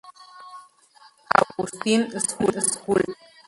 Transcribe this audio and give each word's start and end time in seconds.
Augustine 1.37 2.09
School". 2.19 3.03